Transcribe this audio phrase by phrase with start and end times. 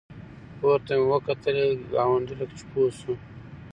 [0.59, 3.13] پورته مې وکتلې ګاونډی لکه چې پوه شو.